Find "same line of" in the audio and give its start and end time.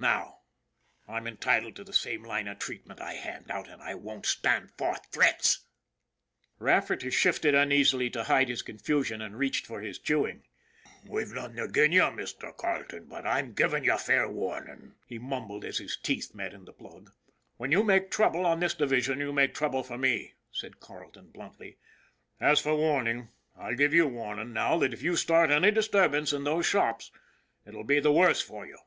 1.92-2.58